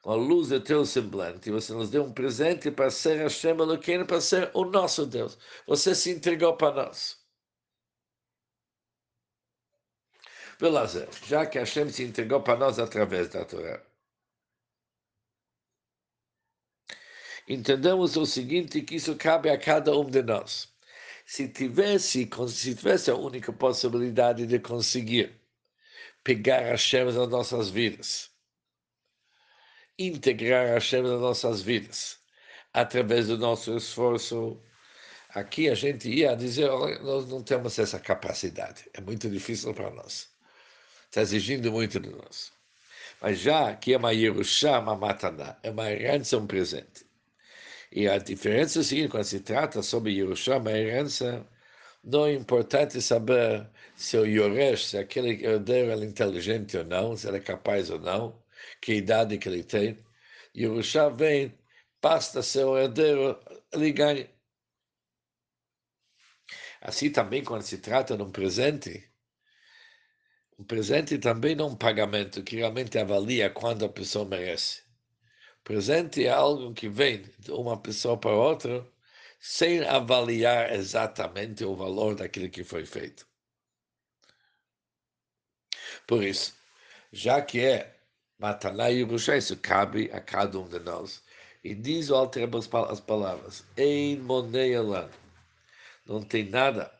Com 0.00 0.12
a 0.12 0.16
luz 0.16 0.48
do 0.48 0.60
teu 0.60 0.84
semblante, 0.86 1.50
você 1.50 1.72
nos 1.72 1.90
deu 1.90 2.04
um 2.04 2.12
presente 2.12 2.70
para 2.70 2.90
ser 2.90 3.18
Hashem 3.18 3.58
Eloqueno, 3.58 4.06
para 4.06 4.20
ser 4.20 4.50
o 4.54 4.64
nosso 4.64 5.06
Deus. 5.06 5.38
Você 5.66 5.94
se 5.94 6.10
entregou 6.10 6.56
para 6.56 6.84
nós. 6.86 7.18
Belazer, 10.60 11.08
já 11.26 11.44
que 11.44 11.58
Hashem 11.58 11.90
se 11.90 12.04
entregou 12.04 12.40
para 12.40 12.58
nós 12.58 12.78
através 12.78 13.28
da 13.28 13.44
Torá. 13.44 13.82
Entendemos 17.48 18.16
o 18.16 18.24
seguinte, 18.24 18.82
que 18.82 18.96
isso 18.96 19.14
cabe 19.16 19.50
a 19.50 19.58
cada 19.58 19.96
um 19.96 20.04
de 20.04 20.22
nós. 20.22 20.68
Se 21.26 21.48
tivesse, 21.48 22.28
se 22.48 22.74
tivesse 22.74 23.10
a 23.10 23.16
única 23.16 23.52
possibilidade 23.52 24.46
de 24.46 24.58
conseguir 24.58 25.40
pegar 26.22 26.60
Hashem 26.60 27.04
nas 27.04 27.28
nossas 27.28 27.70
vidas, 27.70 28.30
integrar 29.98 30.66
Hashem 30.68 31.02
nas 31.02 31.20
nossas 31.20 31.62
vidas, 31.62 32.18
através 32.72 33.28
do 33.28 33.38
nosso 33.38 33.76
esforço, 33.76 34.60
aqui 35.30 35.68
a 35.68 35.74
gente 35.74 36.08
ia 36.08 36.34
dizer, 36.34 36.68
olha, 36.70 36.98
nós 37.00 37.28
não 37.28 37.42
temos 37.42 37.78
essa 37.78 37.98
capacidade, 38.00 38.88
é 38.94 39.00
muito 39.00 39.28
difícil 39.30 39.72
para 39.74 39.90
nós 39.90 40.34
está 41.14 41.22
exigindo 41.22 41.70
muito 41.70 42.00
de 42.00 42.10
nós. 42.10 42.52
Mas 43.22 43.38
já 43.38 43.74
que 43.76 43.94
é 43.94 43.96
uma 43.96 44.12
Yerushá, 44.12 44.80
uma 44.80 44.96
Mataná, 44.96 45.56
é 45.62 45.70
uma 45.70 45.90
herança, 45.90 46.36
um 46.36 46.46
presente. 46.46 47.03
E 47.94 48.08
a 48.08 48.18
diferença 48.18 48.80
é 48.80 48.82
a 48.82 48.84
seguinte, 48.84 49.08
quando 49.08 49.24
se 49.24 49.40
trata 49.40 49.80
sobre 49.82 50.12
Yerushá, 50.12 50.58
uma 50.58 50.72
herança, 50.72 51.46
não 52.02 52.26
é 52.26 52.34
importante 52.34 53.00
saber 53.00 53.70
se 53.96 54.16
o 54.18 54.26
Yoresh, 54.26 54.90
se 54.90 54.98
aquele 54.98 55.44
herdeiro 55.44 55.92
é 55.92 56.04
inteligente 56.04 56.76
ou 56.76 56.84
não, 56.84 57.16
se 57.16 57.28
ele 57.28 57.38
é 57.38 57.40
capaz 57.40 57.90
ou 57.90 58.00
não, 58.00 58.42
que 58.80 58.94
idade 58.94 59.38
que 59.38 59.48
ele 59.48 59.64
tem. 59.64 60.04
Yerushá 60.56 61.08
vem, 61.10 61.54
basta 62.02 62.42
ser 62.42 62.64
o 62.64 62.78
herdeiro, 62.78 63.40
ele 63.72 63.92
ganha. 63.92 64.28
Assim 66.80 67.10
também, 67.10 67.44
quando 67.44 67.62
se 67.62 67.78
trata 67.78 68.16
de 68.16 68.22
um 68.22 68.30
presente, 68.32 69.10
um 70.58 70.64
presente 70.64 71.18
também 71.18 71.54
não 71.56 71.66
é 71.68 71.70
um 71.70 71.76
pagamento 71.76 72.42
que 72.42 72.56
realmente 72.56 72.98
avalia 72.98 73.50
quando 73.50 73.84
a 73.84 73.88
pessoa 73.88 74.24
merece. 74.24 74.83
Presente 75.64 76.26
é 76.26 76.28
algo 76.28 76.74
que 76.74 76.90
vem 76.90 77.22
de 77.38 77.50
uma 77.50 77.80
pessoa 77.80 78.18
para 78.18 78.32
outra 78.32 78.86
sem 79.40 79.82
avaliar 79.82 80.70
exatamente 80.74 81.64
o 81.64 81.74
valor 81.74 82.14
daquilo 82.14 82.50
que 82.50 82.62
foi 82.62 82.84
feito. 82.84 83.26
Por 86.06 86.22
isso, 86.22 86.54
já 87.10 87.40
que 87.40 87.60
é 87.60 87.98
Mataná 88.38 88.88
Yerusha, 88.88 89.38
isso 89.38 89.56
cabe 89.56 90.10
a 90.12 90.20
cada 90.20 90.58
um 90.58 90.68
de 90.68 90.78
nós. 90.80 91.22
E 91.62 91.74
diz 91.74 92.10
o 92.10 92.14
Altreba 92.14 92.58
as 92.58 93.00
palavras, 93.00 93.64
Ein 93.78 94.18
Moneyalan, 94.20 95.10
não 96.04 96.22
tem 96.22 96.44
nada 96.50 96.92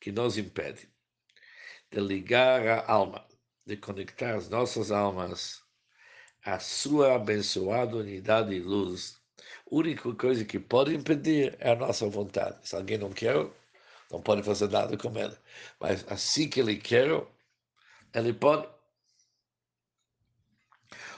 que 0.00 0.10
nos 0.10 0.38
impede 0.38 0.88
de 1.90 2.00
ligar 2.00 2.66
a 2.66 2.90
alma, 2.90 3.26
de 3.66 3.76
conectar 3.76 4.34
as 4.34 4.48
nossas 4.48 4.90
almas 4.90 5.62
à 6.44 6.58
sua 6.58 7.14
abençoada 7.16 7.96
unidade 7.96 8.54
e 8.54 8.60
luz. 8.60 9.20
A 9.70 9.74
única 9.74 10.12
coisa 10.14 10.44
que 10.44 10.58
pode 10.58 10.94
impedir 10.94 11.56
é 11.60 11.72
a 11.72 11.76
nossa 11.76 12.08
vontade. 12.08 12.58
Se 12.68 12.76
alguém 12.76 12.98
não 12.98 13.12
quer, 13.12 13.34
não 14.10 14.20
pode 14.22 14.42
fazer 14.42 14.68
nada 14.68 14.96
com 14.96 15.16
ele. 15.18 15.36
Mas 15.80 16.04
assim 16.08 16.48
que 16.48 16.60
ele 16.60 16.76
quer, 16.76 17.08
ele 18.14 18.32
pode. 18.32 18.68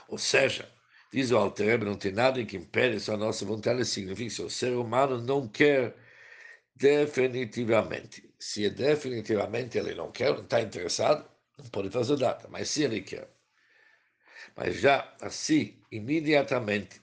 Ou 0.07 0.17
seja, 0.17 0.69
diz 1.11 1.31
o 1.31 1.37
Alter 1.37 1.83
não 1.83 1.95
tem 1.97 2.11
nada 2.11 2.43
que 2.45 2.57
impede 2.57 2.99
só 2.99 3.13
a 3.15 3.17
nossa 3.17 3.45
vontade, 3.45 3.83
significa 3.85 4.29
que 4.29 4.35
se 4.35 4.41
o 4.41 4.49
ser 4.49 4.73
humano 4.73 5.21
não 5.21 5.47
quer 5.47 5.95
definitivamente. 6.75 8.33
Se 8.39 8.69
definitivamente 8.69 9.77
ele 9.77 9.95
não 9.95 10.11
quer, 10.11 10.33
não 10.33 10.43
está 10.43 10.61
interessado, 10.61 11.29
não 11.57 11.65
pode 11.67 11.89
fazer 11.89 12.17
nada. 12.19 12.47
Mas 12.49 12.69
se 12.69 12.83
ele 12.83 13.01
quer, 13.01 13.29
mas 14.55 14.75
já 14.75 15.15
assim, 15.21 15.81
imediatamente, 15.91 17.01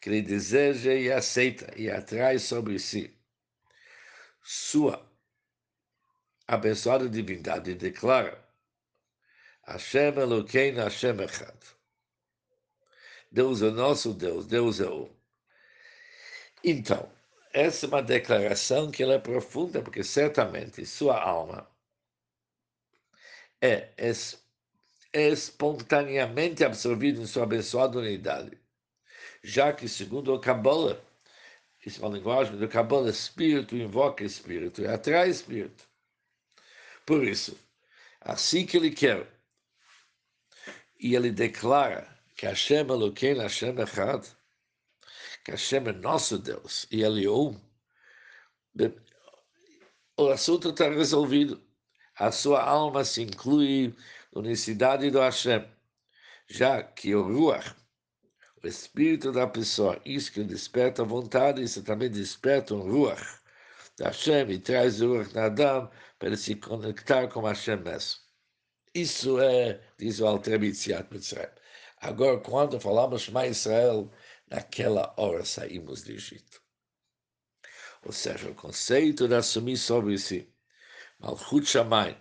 que 0.00 0.08
ele 0.08 0.22
deseja 0.22 0.94
e 0.94 1.10
aceita 1.12 1.72
e 1.76 1.90
atrai 1.90 2.38
sobre 2.38 2.78
si 2.78 3.16
sua 4.42 5.06
abençoada 6.46 7.08
divindade, 7.08 7.74
declara 7.74 8.42
Hashem 9.66 10.18
Elokeinu 10.18 10.80
Hashem 10.80 11.20
Echad. 11.20 11.58
Deus 13.30 13.60
é 13.60 13.70
nosso 13.70 14.14
Deus, 14.14 14.46
Deus 14.46 14.80
é 14.80 14.88
um. 14.88 15.14
Então, 16.64 17.12
essa 17.52 17.84
é 17.84 17.88
uma 17.88 18.02
declaração 18.02 18.90
que 18.90 19.02
é 19.02 19.18
profunda, 19.18 19.82
porque 19.82 20.02
certamente 20.02 20.86
sua 20.86 21.20
alma 21.20 21.70
é 23.60 23.92
espontaneamente 25.12 26.64
absorvida 26.64 27.20
em 27.20 27.26
sua 27.26 27.44
abençoada 27.44 27.98
unidade, 27.98 28.58
já 29.42 29.72
que, 29.72 29.88
segundo 29.88 30.34
o 30.34 30.40
Kabbalah, 30.40 31.00
isso 31.84 32.02
é 32.02 32.06
uma 32.06 32.16
linguagem 32.16 32.56
do 32.56 32.68
Kabbalah, 32.68 33.10
espírito 33.10 33.76
invoca 33.76 34.24
espírito 34.24 34.82
e 34.82 34.86
atrai 34.86 35.30
espírito. 35.30 35.88
Por 37.06 37.24
isso, 37.24 37.58
assim 38.20 38.66
que 38.66 38.76
ele 38.76 38.90
quer, 38.90 39.26
e 41.00 41.14
ele 41.14 41.30
declara 41.30 42.06
que 42.36 42.46
Hashem 42.46 42.88
Eloquim, 42.88 43.38
Hashem 43.38 43.78
Echad, 43.78 44.26
que 45.44 45.52
Hashem 45.52 45.88
é 45.88 45.92
nosso 45.92 46.38
Deus 46.38 46.86
e 46.90 47.02
Ele 47.02 47.24
é 47.24 47.28
o 50.18 50.28
assunto 50.28 50.70
está 50.70 50.88
resolvido. 50.90 51.62
A 52.16 52.30
sua 52.32 52.62
alma 52.62 53.04
se 53.04 53.22
inclui 53.22 53.94
unicidade 54.34 55.10
do 55.10 55.20
Hashem, 55.20 55.64
já 56.48 56.82
que 56.82 57.14
o 57.14 57.22
Ruach, 57.22 57.74
o 58.62 58.66
espírito 58.66 59.32
da 59.32 59.46
pessoa, 59.46 60.00
isso 60.04 60.32
que 60.32 60.42
desperta 60.42 61.02
a 61.02 61.04
vontade, 61.04 61.62
isso 61.62 61.82
também 61.82 62.10
desperta 62.10 62.74
um 62.74 62.80
Ruach 62.80 63.22
da 63.96 64.06
Hashem 64.06 64.50
e 64.50 64.58
traz 64.58 65.00
o 65.00 65.14
Ruach 65.14 65.34
na 65.34 65.46
Adam 65.46 65.90
para 66.18 66.36
se 66.36 66.54
conectar 66.54 67.28
com 67.28 67.42
Hashem 67.42 67.76
mesmo. 67.76 68.20
Isso 68.94 69.38
é, 69.40 69.80
diz 69.98 70.20
o 70.20 70.26
Alter 70.26 70.58
Mitziat 70.58 71.06
Mitzrayim. 71.12 71.50
Agora, 72.00 72.38
quando 72.38 72.80
falamos 72.80 73.22
Shema 73.22 73.46
Israel, 73.46 74.10
naquela 74.48 75.14
hora 75.16 75.44
saímos 75.44 76.02
do 76.02 76.12
Egito. 76.12 76.60
Ou 78.04 78.12
seja, 78.12 78.48
o 78.48 78.54
conceito 78.54 79.28
de 79.28 79.34
assumir 79.34 79.76
sobre 79.76 80.16
si 80.18 80.52
Malchut 81.18 81.66
Shammai 81.66 82.20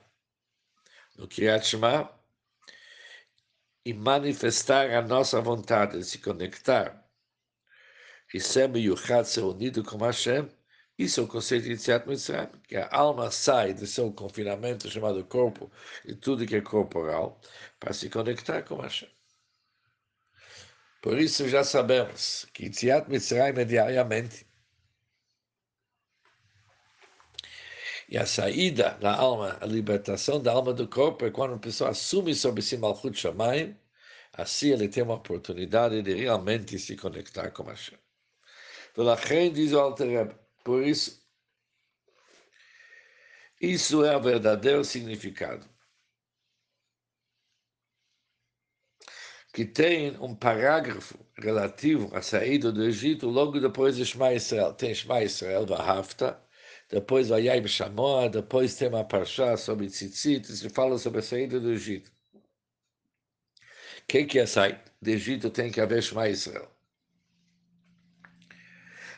no 1.17 1.27
Kiryat 1.27 1.65
Shema 1.65 2.09
e 3.83 3.93
manifestar 3.93 4.91
a 4.91 5.01
nossa 5.01 5.41
vontade 5.41 5.97
de 5.97 6.05
se 6.05 6.19
conectar 6.19 7.05
e 8.33 8.39
ser 8.39 8.75
Yuchat, 8.75 9.27
ser 9.27 9.41
unido 9.41 9.83
com 9.83 9.97
Hashem, 9.97 10.49
isso 10.97 11.19
é 11.19 11.23
o 11.23 11.27
conceito 11.27 11.65
de 11.65 11.71
Yitziat 11.71 12.07
Mitzrayim, 12.07 12.49
que 12.67 12.75
a 12.75 12.89
alma 12.91 13.29
sai 13.29 13.73
do 13.73 13.85
seu 13.85 14.11
confinamento 14.11 14.89
chamado 14.89 15.23
corpo 15.25 15.71
e 16.03 16.15
tudo 16.15 16.45
que 16.45 16.55
é 16.55 16.61
corporal 16.61 17.39
para 17.79 17.93
se 17.93 18.09
conectar 18.09 18.63
com 18.63 18.77
Hashem. 18.77 19.09
Por 21.01 21.19
isso 21.19 21.47
já 21.47 21.63
sabemos 21.63 22.47
que 22.51 22.63
Yitziat 22.63 23.09
Mitzrayim 23.09 23.59
é 23.59 23.65
diariamente. 23.65 24.46
E 28.09 28.17
a 28.17 28.25
saída 28.25 28.91
da 29.01 29.13
alma, 29.15 29.57
a 29.61 29.65
libertação 29.65 30.41
da 30.41 30.53
alma 30.53 30.73
do 30.73 30.87
corpo 30.87 31.25
é 31.25 31.31
quando 31.31 31.55
a 31.55 31.59
pessoa 31.59 31.89
assume 31.89 32.33
sobre 32.33 32.61
si 32.61 32.77
Malchut 32.77 33.17
Shamayim, 33.17 33.77
assim 34.33 34.71
ele 34.71 34.87
tem 34.87 35.03
uma 35.03 35.15
oportunidade 35.15 36.01
de 36.01 36.13
realmente 36.13 36.79
se 36.79 36.95
conectar 36.95 37.51
com 37.51 37.63
Hashem. 37.63 37.97
Velachem 38.95 39.51
diz 39.51 39.73
o 39.73 39.79
Alter 39.79 40.35
por 40.63 40.83
isso, 40.85 41.21
isso 43.61 44.05
é 44.05 44.15
o 44.15 44.21
verdadeiro 44.21 44.83
significado. 44.85 45.67
que 49.57 49.65
tem 49.65 50.15
um 50.19 50.35
parágrafo 50.35 51.17
relativo 51.35 52.15
à 52.15 52.21
saída 52.21 52.71
do 52.71 52.83
Egito 52.83 53.27
logo 53.27 53.59
depois 53.59 53.95
de 53.95 54.05
Shema 54.05 54.31
Israel. 54.33 54.71
Tem 54.73 54.93
Shema 54.93 55.23
Israel, 55.23 55.65
Vahafta, 55.65 56.39
depois 56.89 57.27
Vayai 57.27 57.67
Shamoa, 57.67 58.29
depois 58.29 58.75
tem 58.75 58.87
uma 58.87 59.03
parshá 59.03 59.57
sobre 59.57 59.87
Tzitzit, 59.87 60.47
que 60.47 60.69
fala 60.69 60.97
sobre 60.97 61.19
a 61.19 61.23
saída 61.23 61.59
do 61.59 61.71
Egito. 61.71 62.11
que, 64.07 64.23
que 64.25 64.39
é 64.39 64.45
sair 64.45 64.79
do 65.01 65.09
Egito 65.09 65.49
tem 65.49 65.69
que 65.69 65.81
haver 65.81 66.01
Shema 66.01 66.29
Israel. 66.29 66.71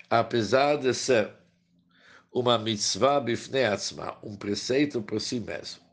Apesar 0.10 0.78
de 0.78 0.94
ser 0.94 1.32
uma 2.32 2.58
mitzvah 2.58 3.20
bifnei 3.20 3.66
atzma, 3.66 4.18
um 4.24 4.36
preceito 4.36 5.02
por 5.02 5.22
si 5.22 5.40
mesmo, 5.40 5.84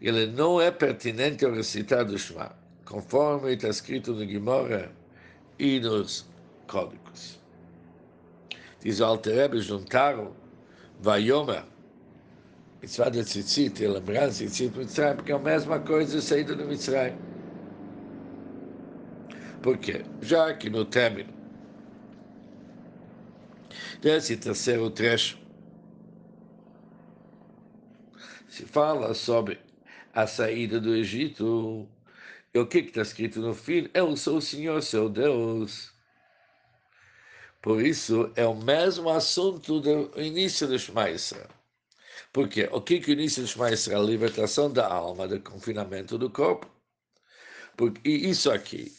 ele 0.00 0.26
não 0.26 0.60
é 0.60 0.70
pertinente 0.70 1.44
ao 1.44 1.52
recitar 1.52 2.04
do 2.04 2.16
Shema, 2.16 2.56
conforme 2.84 3.54
está 3.54 3.68
escrito 3.68 4.12
no 4.12 4.24
Gemara 4.24 4.94
e 5.58 5.80
nos 5.80 6.26
códigos. 6.68 7.40
Diz 8.80 9.00
o 9.00 9.04
Alterebe, 9.04 9.60
juntaram 9.60 10.39
Vayomer, 11.02 11.64
mitzvah 12.82 13.08
de 13.08 13.24
tzitzit, 13.24 13.86
lembrança 13.86 14.44
de 14.44 14.50
tzitzit 14.50 14.76
Mitzrayim, 14.76 15.16
porque 15.16 15.32
é 15.32 15.34
a 15.34 15.38
mesma 15.38 15.80
coisa 15.80 16.18
de 16.18 16.22
saída 16.22 16.54
do 16.54 16.66
Mitzrayim. 16.66 17.16
Por 19.62 19.78
quê? 19.78 20.04
Já 20.20 20.52
que 20.54 20.68
no 20.68 20.84
término 20.84 21.32
desse 24.02 24.36
terceiro 24.36 24.90
trecho 24.90 25.38
se 28.48 28.66
fala 28.66 29.14
sobre 29.14 29.58
a 30.12 30.26
saída 30.26 30.78
do 30.78 30.94
Egito, 30.94 31.88
e 32.52 32.58
o 32.58 32.66
que 32.66 32.78
está 32.78 33.00
escrito 33.00 33.40
no 33.40 33.54
fim? 33.54 33.88
Eu 33.94 34.14
sou 34.16 34.36
o 34.36 34.42
Senhor, 34.42 34.82
seu 34.82 35.08
Deus. 35.08 35.94
Por 37.62 37.84
isso, 37.84 38.32
é 38.36 38.46
o 38.46 38.54
mesmo 38.54 39.10
assunto 39.10 39.80
do 39.80 40.10
início 40.20 40.66
do 40.66 40.78
Shema 40.78 41.10
Israel. 41.10 41.48
Porque 42.32 42.68
o 42.72 42.80
que, 42.80 43.00
que 43.00 43.10
o 43.10 43.12
início 43.12 43.42
do 43.42 43.48
Shema 43.48 43.70
Israel? 43.70 44.00
A 44.00 44.04
libertação 44.04 44.72
da 44.72 44.86
alma, 44.86 45.28
do 45.28 45.40
confinamento 45.40 46.16
do 46.16 46.30
corpo. 46.30 46.66
Porque, 47.76 48.00
e 48.08 48.30
isso 48.30 48.50
aqui, 48.50 48.94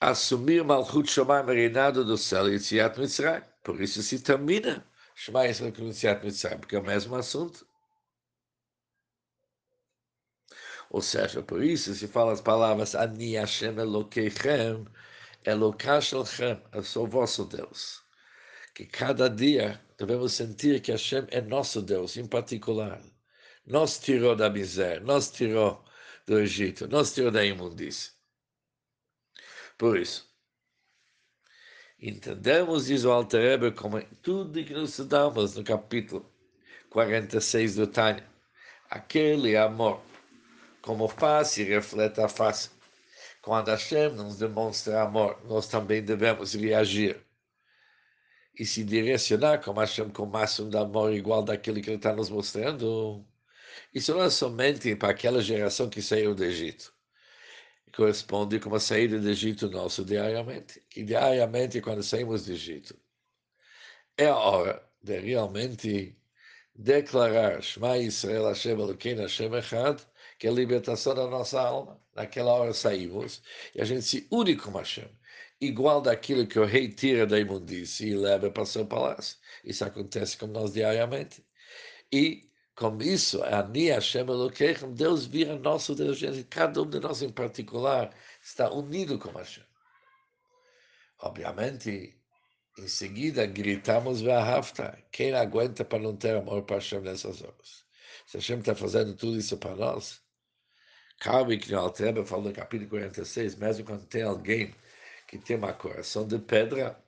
assumir 0.00 0.64
Malchut 0.64 1.08
Shomai 1.10 1.44
reinado 1.44 2.04
do 2.04 2.18
céu 2.18 2.48
e 2.48 2.54
Yitziat 2.54 2.98
Mitzrayim. 2.98 3.44
Por 3.62 3.80
isso 3.80 4.02
se 4.02 4.20
termina 4.20 4.84
Shema 5.14 5.46
Israel 5.46 5.72
com 5.72 5.84
Yitziat 5.84 6.24
Mitzrayim, 6.24 6.58
porque 6.58 6.76
é 6.76 6.80
o 6.80 6.84
mesmo 6.84 7.14
assunto. 7.16 7.66
Ou 10.90 11.00
seja, 11.00 11.42
por 11.42 11.62
isso 11.62 11.94
se 11.94 12.06
fala 12.06 12.32
as 12.32 12.40
palavras 12.40 12.94
Ani 12.94 13.34
Hashem 13.36 13.78
Elokeichem, 13.78 14.84
Elokashelchem, 15.44 16.62
eu 16.72 16.82
sou 16.82 17.06
vosso 17.06 17.44
Deus. 17.44 18.02
Que 18.74 18.86
cada 18.86 19.28
dia 19.28 19.80
devemos 19.98 20.32
sentir 20.32 20.80
que 20.80 20.92
Hashem 20.92 21.26
é 21.30 21.40
nosso 21.40 21.82
Deus, 21.82 22.16
em 22.16 22.26
particular. 22.26 23.02
Nos 23.66 23.98
tirou 23.98 24.34
da 24.34 24.48
miséria, 24.48 25.00
nos 25.00 25.30
tirou 25.30 25.84
do 26.26 26.38
Egito, 26.38 26.88
nos 26.88 27.12
tirou 27.12 27.30
da 27.30 27.44
imundícia. 27.44 28.12
Por 29.76 29.98
isso, 29.98 30.28
entendemos, 31.98 32.86
diz 32.86 33.04
o 33.04 33.10
Alter 33.10 33.74
como 33.74 34.02
tudo 34.22 34.64
que 34.64 34.72
nós 34.72 34.90
estudamos 34.90 35.56
no 35.56 35.64
capítulo 35.64 36.32
46 36.90 37.76
do 37.76 37.86
Tânia, 37.86 38.28
aquele 38.90 39.56
amor, 39.56 40.02
como 40.82 41.08
faz 41.08 41.56
e 41.56 41.64
reflete 41.64 42.20
a 42.20 42.28
face. 42.28 42.70
Quando 43.42 43.68
Hashem 43.68 44.10
nos 44.14 44.38
demonstra 44.38 45.02
amor, 45.02 45.40
nós 45.44 45.68
também 45.68 46.02
devemos 46.02 46.54
reagir 46.54 47.20
e 48.58 48.64
se 48.64 48.84
direcionar 48.84 49.62
como 49.62 49.80
Hashem 49.80 50.10
com 50.10 50.24
o 50.24 50.26
máximo 50.26 50.70
de 50.70 50.76
amor 50.78 51.12
igual 51.12 51.42
daquele 51.42 51.80
que 51.82 51.90
ele 51.90 51.96
está 51.96 52.14
nos 52.14 52.30
mostrando. 52.30 53.26
Isso 53.94 54.14
não 54.14 54.22
é 54.22 54.30
somente 54.30 54.94
para 54.96 55.10
aquela 55.10 55.42
geração 55.42 55.88
que 55.90 56.00
saiu 56.02 56.34
do 56.34 56.44
Egito 56.44 56.94
corresponde 57.92 58.58
com 58.58 58.74
a 58.74 58.80
saída 58.80 59.18
do 59.18 59.28
Egito 59.28 59.70
nosso 59.70 60.04
diariamente. 60.04 60.80
Que 60.88 61.02
diariamente, 61.02 61.80
quando 61.80 62.02
saímos 62.02 62.46
do 62.46 62.52
Egito, 62.52 62.98
é 64.16 64.26
a 64.26 64.36
hora 64.36 64.82
de 65.02 65.18
realmente 65.18 66.16
declarar 66.74 67.62
Shema 67.62 67.98
Israel 67.98 68.46
Hashem 68.46 68.72
Elokein 68.72 69.16
Hashem 69.16 69.54
Echad, 69.54 70.00
que 70.42 70.48
é 70.48 70.50
a 70.50 70.54
libertação 70.54 71.14
da 71.14 71.28
nossa 71.28 71.60
alma. 71.60 72.00
Naquela 72.16 72.52
hora 72.52 72.74
saímos 72.74 73.40
e 73.76 73.80
a 73.80 73.84
gente 73.84 74.02
se 74.02 74.26
une 74.28 74.56
com 74.56 74.72
Hashem, 74.72 75.08
igual 75.60 76.02
daquilo 76.02 76.48
que 76.48 76.58
o 76.58 76.64
rei 76.64 76.88
tira 76.88 77.24
da 77.24 77.38
imundícia 77.38 78.04
e 78.04 78.16
leva 78.16 78.50
para 78.50 78.66
seu 78.66 78.84
palácio. 78.84 79.38
Isso 79.64 79.84
acontece 79.84 80.36
com 80.36 80.48
nós 80.48 80.72
diariamente. 80.72 81.46
E 82.12 82.50
com 82.74 83.00
isso, 83.00 83.40
Ani 83.44 83.90
Hashem 83.90 84.22
Elokeichem, 84.22 84.92
Deus 84.94 85.26
vira 85.26 85.56
nosso 85.56 85.94
Deus, 85.94 86.18
cada 86.50 86.82
um 86.82 86.90
de 86.90 86.98
nós 86.98 87.22
em 87.22 87.30
particular 87.30 88.12
está 88.42 88.68
unido 88.68 89.20
com 89.20 89.30
Hashem. 89.30 89.62
Obviamente, 91.20 92.16
em 92.80 92.88
seguida, 92.88 93.46
gritamos 93.46 94.20
Ve'ahavta. 94.20 94.98
Quem 95.12 95.34
aguenta 95.34 95.84
para 95.84 96.00
não 96.00 96.16
ter 96.16 96.34
amor 96.34 96.64
para 96.64 96.78
Hashem 96.78 97.00
nessas 97.00 97.42
horas? 97.42 97.84
Se 98.26 98.38
Hashem 98.38 98.58
está 98.58 98.74
fazendo 98.74 99.14
tudo 99.14 99.38
isso 99.38 99.56
para 99.56 99.76
nós, 99.76 100.21
cabe 101.22 101.56
que 101.56 101.70
no 101.70 101.78
Altreba 101.78 102.26
falou 102.26 102.46
no 102.46 102.52
capítulo 102.52 102.90
46, 102.90 103.54
mesmo 103.54 103.84
quando 103.84 104.04
tem 104.06 104.22
alguém 104.22 104.74
que 105.28 105.38
tem 105.38 105.56
um 105.56 105.72
coração 105.74 106.26
de 106.26 106.36
pedra, 106.36 107.00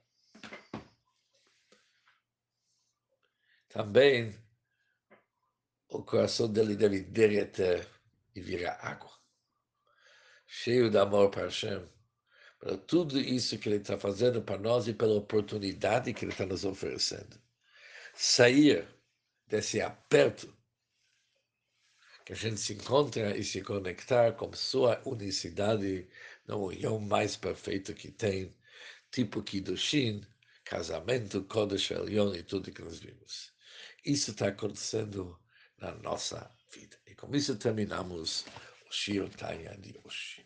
também 3.68 4.38
o 5.88 6.00
coração 6.00 6.48
dele 6.48 6.77
deve 6.77 7.00
derreter 7.00 7.88
e 8.37 8.40
virar 8.40 8.79
água. 8.81 9.11
Cheio 10.46 10.90
de 10.90 10.96
amor 10.96 11.31
para 11.31 11.46
Hashem, 11.46 11.85
para 12.61 12.79
tudo 12.79 13.18
isso 13.18 13.59
que 13.59 13.68
ele 13.68 13.79
está 13.79 13.98
fazendo 13.98 14.40
para 14.40 14.59
nós 14.59 14.87
e 14.87 14.94
pela 14.94 15.14
oportunidade 15.14 16.14
que 16.14 16.24
ele 16.24 16.31
está 16.31 16.46
nos 16.46 16.64
oferecendo. 16.64 17.37
Sair 18.14 18.87
desse 19.48 19.81
aperto 19.81 20.54
que 22.25 22.33
a 22.33 22.37
gente 22.37 22.59
se 22.59 22.73
encontra 22.73 23.37
e 23.37 23.45
se 23.45 23.61
conectar 23.61 24.33
com 24.33 24.53
sua 24.53 25.01
unicidade 25.05 26.09
na 26.47 26.57
união 26.57 26.99
mais 26.99 27.37
perfeita 27.37 27.93
que 27.93 28.11
tem, 28.11 28.55
tipo 29.11 29.43
Kiddushin, 29.43 30.25
casamento, 30.65 31.45
Kodesh 31.45 31.91
Elyon 31.91 32.35
e 32.35 32.43
tudo 32.43 32.73
que 32.73 32.83
nós 32.83 32.99
vimos. 32.99 33.53
Isso 34.05 34.31
está 34.31 34.49
acontecendo 34.49 35.39
na 35.79 35.93
nossa 35.97 36.51
vida. 36.73 36.99
E 37.07 37.15
com 37.15 37.35
isso 37.35 37.57
terminamos 37.57 38.45
o 38.89 38.93
Shir 38.93 39.29
Tanya 39.31 39.77
de 39.77 39.95
hoje. 40.05 40.43